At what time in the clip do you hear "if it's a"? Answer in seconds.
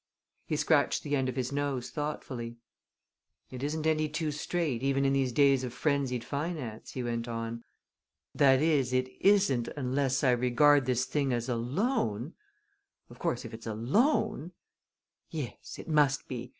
13.45-13.75